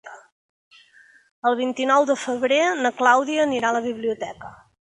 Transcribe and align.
El 1.49 1.59
vint-i-nou 1.59 2.09
de 2.13 2.17
febrer 2.23 2.59
na 2.81 2.93
Clàudia 3.03 3.47
anirà 3.49 3.69
a 3.73 3.79
la 3.79 3.87
biblioteca. 3.89 4.55